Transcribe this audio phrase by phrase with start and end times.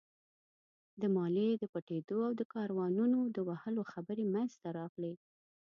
[1.01, 5.13] د ماليې د پټېدو او د کاروانونو د وهلو خبرې مينځته راغلې.